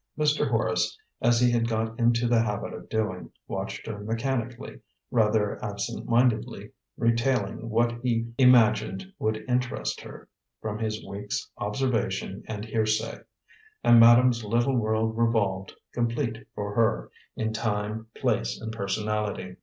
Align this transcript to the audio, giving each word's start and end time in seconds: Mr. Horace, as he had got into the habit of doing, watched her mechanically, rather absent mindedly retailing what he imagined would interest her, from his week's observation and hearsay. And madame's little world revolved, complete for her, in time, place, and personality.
Mr. 0.17 0.49
Horace, 0.49 0.97
as 1.21 1.39
he 1.39 1.51
had 1.51 1.67
got 1.69 1.99
into 1.99 2.27
the 2.27 2.41
habit 2.41 2.73
of 2.73 2.89
doing, 2.89 3.29
watched 3.47 3.85
her 3.85 3.99
mechanically, 4.03 4.79
rather 5.11 5.63
absent 5.63 6.09
mindedly 6.09 6.71
retailing 6.97 7.69
what 7.69 7.91
he 8.01 8.33
imagined 8.39 9.13
would 9.19 9.45
interest 9.47 10.01
her, 10.01 10.27
from 10.59 10.79
his 10.79 11.05
week's 11.05 11.51
observation 11.59 12.43
and 12.47 12.65
hearsay. 12.65 13.19
And 13.83 13.99
madame's 13.99 14.43
little 14.43 14.75
world 14.75 15.15
revolved, 15.15 15.71
complete 15.93 16.47
for 16.55 16.73
her, 16.73 17.11
in 17.35 17.53
time, 17.53 18.07
place, 18.15 18.59
and 18.59 18.71
personality. 18.71 19.57